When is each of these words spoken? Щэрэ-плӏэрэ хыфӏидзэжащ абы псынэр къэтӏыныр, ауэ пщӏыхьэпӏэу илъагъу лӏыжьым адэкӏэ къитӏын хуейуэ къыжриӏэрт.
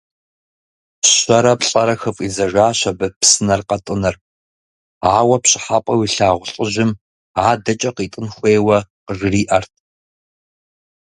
Щэрэ-плӏэрэ 1.11 1.95
хыфӏидзэжащ 2.01 2.79
абы 2.89 3.07
псынэр 3.19 3.61
къэтӏыныр, 3.67 4.15
ауэ 5.15 5.37
пщӏыхьэпӏэу 5.43 6.03
илъагъу 6.07 6.49
лӏыжьым 6.51 6.91
адэкӏэ 7.49 7.91
къитӏын 7.95 8.27
хуейуэ 8.33 8.77
къыжриӏэрт. 9.05 9.73